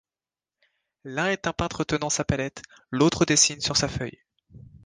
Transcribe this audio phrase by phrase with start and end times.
[1.03, 4.23] L'un est un peintre tenant sa palette, l'autre dessine sur sa feuille.